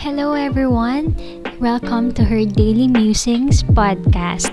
[0.00, 1.12] Hello, everyone.
[1.60, 4.48] Welcome to her Daily Musings podcast.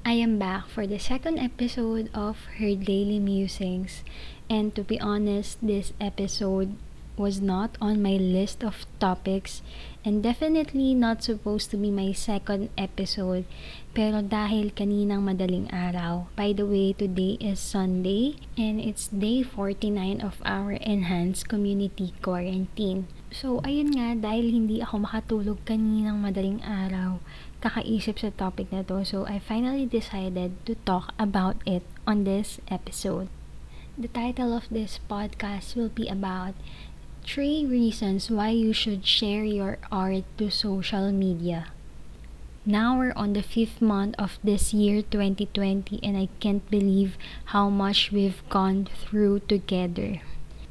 [0.00, 4.00] I am back for the second episode of her Daily Musings.
[4.48, 6.80] And to be honest, this episode
[7.20, 9.60] was not on my list of topics
[10.08, 13.44] and definitely not supposed to be my second episode.
[13.92, 20.24] Pero dahil kaninang madaling araw, by the way, today is Sunday and it's day 49
[20.24, 23.04] of our enhanced community quarantine.
[23.32, 27.24] So, ayun nga, dahil hindi ako makatulog kaninang madaling araw,
[27.64, 29.00] kakaisip sa topic na to.
[29.08, 33.32] So, I finally decided to talk about it on this episode.
[33.96, 36.52] The title of this podcast will be about
[37.22, 41.70] Three reasons why you should share your art to social media.
[42.66, 47.14] Now we're on the fifth month of this year 2020 and I can't believe
[47.54, 50.18] how much we've gone through together.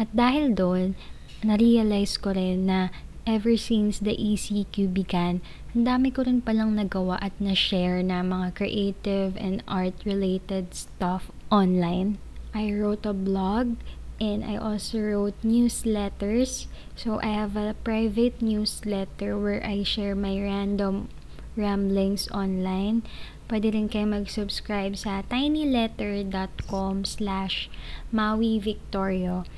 [0.00, 0.96] At dahil doon,
[1.44, 2.88] na-realize ko rin na
[3.28, 5.44] ever since the ECQ began,
[5.76, 12.16] ang dami ko rin palang nagawa at na-share na mga creative and art-related stuff online.
[12.56, 13.76] I wrote a blog
[14.16, 16.66] and I also wrote newsletters.
[16.96, 21.12] So I have a private newsletter where I share my random
[21.54, 23.04] ramblings online.
[23.48, 27.72] Pwede rin kayo mag-subscribe sa tinyletter.com slash
[28.12, 29.48] mawivictorio.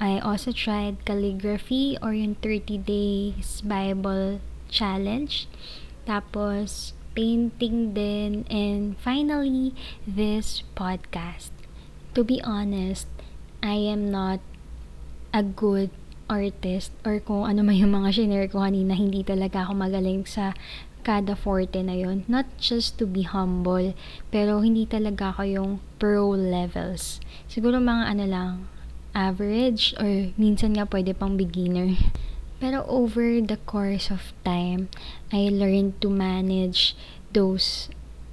[0.00, 5.46] I also tried calligraphy or yung 30 days Bible challenge.
[6.04, 8.44] Tapos, painting din.
[8.50, 9.72] And finally,
[10.02, 11.54] this podcast.
[12.14, 13.06] To be honest,
[13.62, 14.42] I am not
[15.34, 15.90] a good
[16.30, 20.56] artist or kung ano man yung mga shinare ko kanina, hindi talaga ako magaling sa
[21.04, 23.92] kada forte na yon Not just to be humble,
[24.32, 27.20] pero hindi talaga ako yung pro levels.
[27.44, 28.52] Siguro mga ano lang,
[29.14, 31.96] average or minsan nga pwede pang beginner.
[32.60, 34.90] Pero over the course of time,
[35.32, 36.94] I learned to manage
[37.32, 37.90] those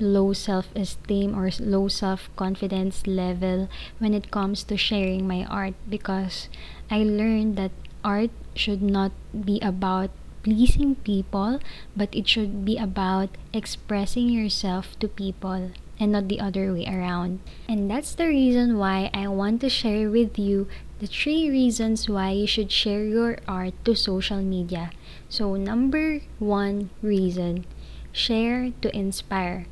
[0.00, 3.68] low self-esteem or low self-confidence level
[3.98, 6.48] when it comes to sharing my art because
[6.90, 7.70] I learned that
[8.02, 10.10] art should not be about
[10.42, 11.60] pleasing people
[11.96, 17.40] but it should be about expressing yourself to people and not the other way around.
[17.68, 20.68] And that's the reason why I want to share with you
[21.00, 24.90] the three reasons why you should share your art to social media.
[25.28, 27.66] So, number one reason
[28.12, 29.66] share to inspire.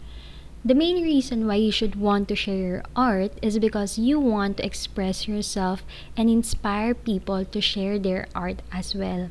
[0.64, 4.58] The main reason why you should want to share your art is because you want
[4.58, 5.82] to express yourself
[6.16, 9.30] and inspire people to share their art as well.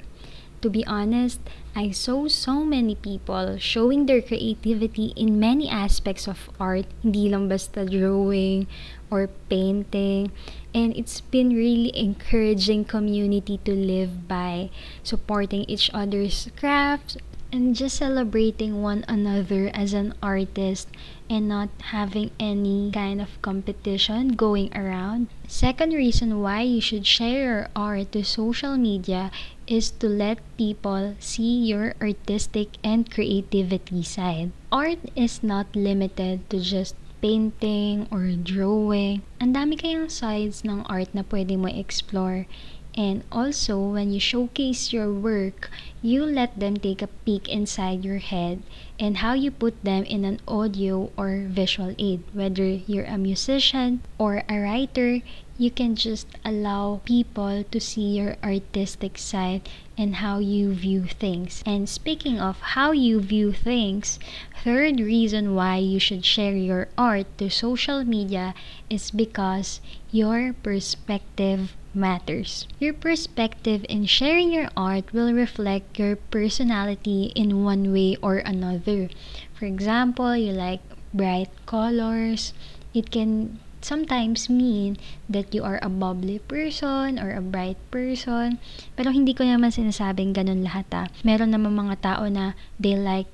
[0.62, 1.42] To be honest,
[1.74, 7.50] I saw so many people showing their creativity in many aspects of art, hindi lang
[7.50, 8.70] basta drawing
[9.10, 10.30] or painting.
[10.70, 14.70] And it's been really encouraging community to live by,
[15.02, 17.18] supporting each other's crafts,
[17.52, 20.88] and just celebrating one another as an artist
[21.30, 25.28] and not having any kind of competition going around.
[25.48, 29.32] Second reason why you should share your art to social media
[29.68, 34.52] is to let people see your artistic and creativity side.
[34.72, 39.22] Art is not limited to just painting or drawing.
[39.40, 42.50] Ang dami kayang sides ng art na pwede mo explore.
[42.98, 45.72] And also, when you showcase your work,
[46.02, 48.64] you let them take a peek inside your head
[49.00, 52.24] and how you put them in an audio or visual aid.
[52.34, 55.22] Whether you're a musician or a writer,
[55.58, 61.64] you can just allow people to see your artistic side and how you view things.
[61.66, 64.20] And speaking of how you view things,
[64.64, 68.54] third reason why you should share your art to social media
[68.90, 69.80] is because
[70.12, 72.68] your perspective matters.
[72.80, 79.10] Your perspective in sharing your art will reflect your personality in one way or another.
[79.54, 80.82] For example, you like
[81.14, 82.54] bright colors.
[82.94, 84.98] It can sometimes mean
[85.28, 88.62] that you are a bubbly person or a bright person.
[88.96, 91.08] Pero hindi ko naman sinasabing ganun lahat ah.
[91.26, 93.28] Meron naman mga tao na they like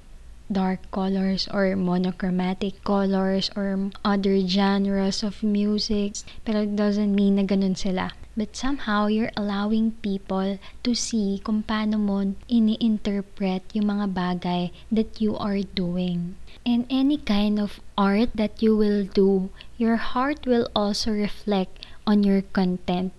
[0.51, 6.23] dark colors or monochromatic colors or other genres of music.
[6.45, 8.11] Pero it doesn't mean na ganun sila.
[8.37, 15.17] But somehow, you're allowing people to see kung paano mo ini-interpret yung mga bagay that
[15.17, 16.37] you are doing.
[16.61, 19.49] And any kind of art that you will do,
[19.81, 23.09] your heart will also reflect on your content.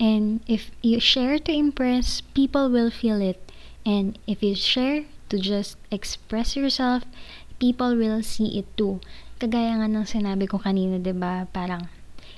[0.00, 3.38] And if you share to impress, people will feel it.
[3.84, 7.04] And if you share to just express yourself,
[7.58, 9.00] people will see it too.
[9.40, 11.48] Kagaya nga ng sinabi ko kanina, 'di ba?
[11.50, 11.88] Parang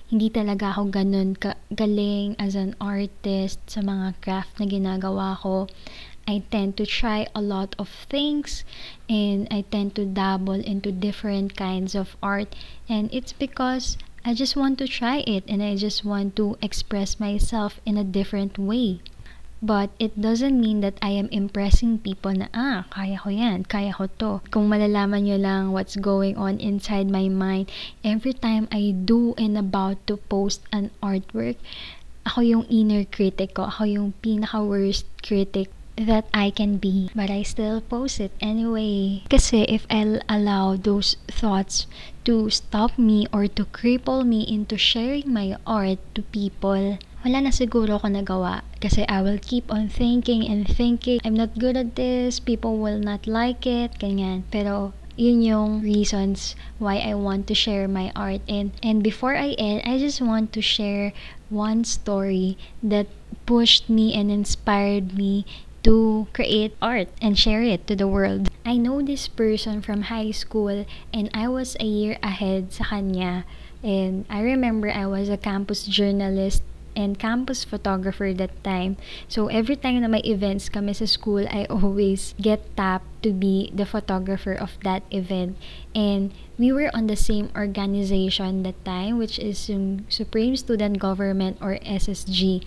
[0.07, 5.67] hindi talaga ako ganun ka- galing as an artist sa mga craft na ginagawa ko.
[6.27, 8.67] I tend to try a lot of things
[9.07, 12.55] and I tend to dabble into different kinds of art
[12.91, 13.95] and it's because
[14.27, 18.03] I just want to try it and I just want to express myself in a
[18.03, 18.99] different way.
[19.63, 23.97] But it doesn't mean that I am impressing people na, ah, kaya ko yan, kaya
[23.97, 24.45] ko to.
[24.53, 27.73] Kung malalaman nyo lang what's going on inside my mind,
[28.05, 31.57] every time I do and about to post an artwork,
[32.29, 37.09] ako yung inner critic ko, ako yung pinaka-worst critic that I can be.
[37.17, 39.25] But I still post it anyway.
[39.33, 41.89] Kasi if I'll allow those thoughts
[42.29, 47.53] to stop me or to cripple me into sharing my art to people, wala na
[47.55, 48.67] siguro ako nagawa.
[48.83, 52.99] Kasi I will keep on thinking and thinking, I'm not good at this, people will
[52.99, 54.45] not like it, ganyan.
[54.53, 59.57] Pero yun yung reasons why I want to share my art and and before I
[59.57, 61.17] end I just want to share
[61.49, 63.09] one story that
[63.49, 65.49] pushed me and inspired me
[65.87, 68.51] to create art and share it to the world.
[68.67, 70.85] I know this person from high school
[71.15, 73.47] and I was a year ahead sa kanya.
[73.87, 76.67] And I remember I was a campus journalist
[76.97, 78.97] and campus photographer that time.
[79.29, 83.71] So every time na may events kami sa school, I always get tapped to be
[83.71, 85.61] the photographer of that event.
[85.95, 91.61] And we were on the same organization that time, which is yung Supreme Student Government
[91.61, 92.65] or SSG.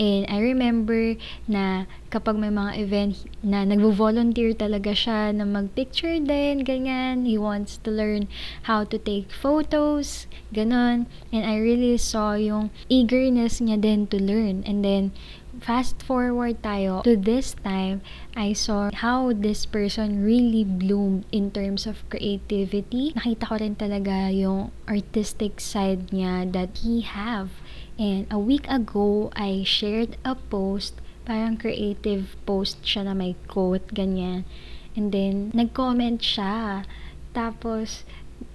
[0.00, 1.16] And I remember
[1.48, 7.24] na kapag may mga event na nagvo-volunteer talaga siya na mag-picture din, ganyan.
[7.24, 8.28] He wants to learn
[8.68, 11.08] how to take photos, ganon.
[11.32, 14.64] And I really saw yung eagerness niya din to learn.
[14.68, 15.16] And then,
[15.62, 18.02] fast forward tayo to this time,
[18.34, 23.14] I saw how this person really bloomed in terms of creativity.
[23.14, 27.61] Nakita ko rin talaga yung artistic side niya that he have.
[28.00, 30.96] And a week ago, I shared a post,
[31.28, 34.48] parang creative post siya na may quote, ganyan.
[34.96, 36.84] And then, nag-comment siya.
[37.32, 38.04] Tapos,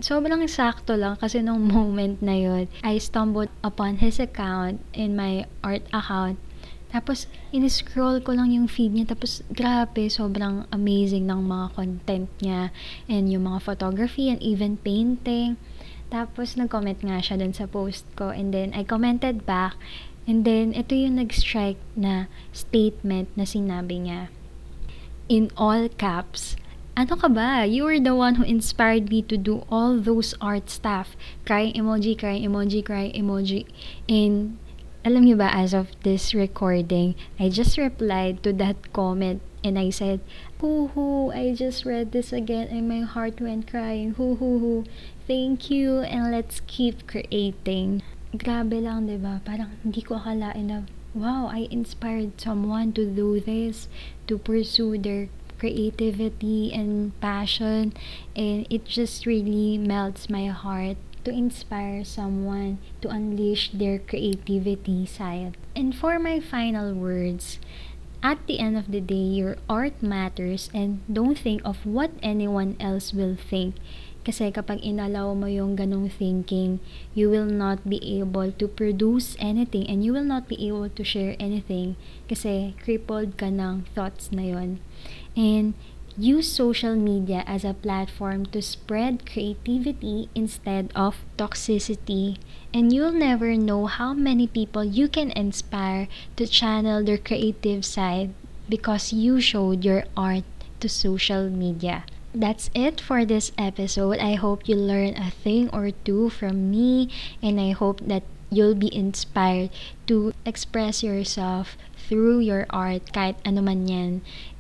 [0.02, 5.46] sobrang sakto lang kasi nung moment na yun, I stumbled upon his account in my
[5.62, 6.38] art account.
[6.88, 9.12] Tapos, in-scroll ko lang yung feed niya.
[9.12, 12.72] Tapos, grabe, sobrang amazing ng mga content niya.
[13.12, 15.60] And yung mga photography and even painting.
[16.08, 18.32] Tapos, nag-comment nga siya dun sa post ko.
[18.32, 19.76] And then, I commented back.
[20.28, 24.32] And then, ito yung nag-strike na statement na sinabi niya.
[25.28, 26.56] In all caps,
[26.98, 27.62] ano ka ba?
[27.68, 31.14] You were the one who inspired me to do all those art stuff.
[31.46, 33.70] Crying emoji, crying emoji, crying emoji.
[34.10, 34.58] And,
[35.08, 39.90] alam niyo ba, as of this recording, I just replied to that comment and I
[39.90, 40.20] said,
[40.60, 44.14] Hoo hoo, I just read this again and my heart went crying.
[44.16, 44.84] Hoo hoo hoo.
[45.28, 48.04] Thank you and let's keep creating.
[48.36, 49.42] Grabe lang, 'di ba?
[49.44, 50.80] Parang hindi ko akalain na
[51.18, 53.88] wow, I inspired someone to do this,
[54.30, 57.94] to pursue their creativity and passion
[58.38, 65.58] and it just really melts my heart to inspire someone to unleash their creativity side.
[65.76, 67.60] And for my final words,
[68.28, 72.76] at the end of the day, your art matters and don't think of what anyone
[72.76, 73.80] else will think.
[74.28, 76.84] Kasi kapag inalaw mo yung ganong thinking,
[77.16, 81.08] you will not be able to produce anything and you will not be able to
[81.08, 81.96] share anything
[82.28, 84.84] kasi crippled ka ng thoughts na yon.
[85.40, 85.80] And
[86.18, 92.38] use social media as a platform to spread creativity instead of toxicity.
[92.74, 98.34] And you'll never know how many people you can inspire to channel their creative side
[98.68, 100.44] because you showed your art
[100.80, 102.04] to social media.
[102.34, 104.20] That's it for this episode.
[104.20, 107.10] I hope you learned a thing or two from me,
[107.42, 109.70] and I hope that you'll be inspired
[110.08, 114.12] to express yourself through your art kahit ano man yan.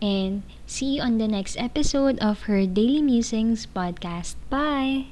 [0.03, 4.35] And see you on the next episode of her Daily Musings podcast.
[4.51, 5.07] Bye!